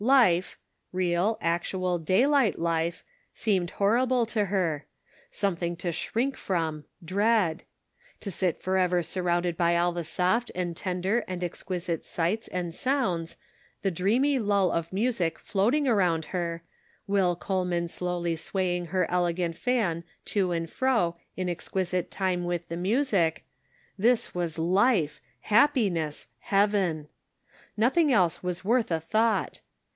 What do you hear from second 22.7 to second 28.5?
music; this was life, happiness, heaven. Nothing else